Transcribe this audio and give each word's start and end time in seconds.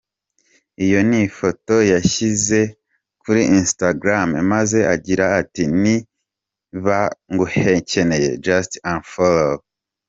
Iyo 0.85 0.99
ni 1.07 1.21
yo 1.23 1.29
foto 1.39 1.75
yashyize 1.93 2.59
kuri 3.21 3.41
Instagram 3.59 4.29
maze 4.51 4.79
agira 4.93 5.25
ati: 5.39 5.63
Niba 5.83 6.97
nguheneye 7.31 8.29
just 8.45 8.71
Unfollow. 8.93 9.57